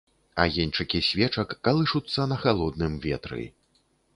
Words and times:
Агеньчыкі 0.43 1.01
свечак 1.09 1.53
калышуцца 1.67 2.27
на 2.35 2.41
халодным 2.45 2.99
ветры. 3.07 3.43